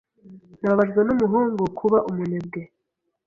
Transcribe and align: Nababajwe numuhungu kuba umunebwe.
Nababajwe 0.61 0.99
numuhungu 1.03 1.61
kuba 1.79 1.97
umunebwe. 2.09 2.61